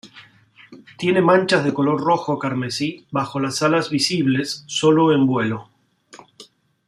[0.97, 5.69] Tiene manchas de color rojo carmesí bajo las alas visibles solo en vuelo.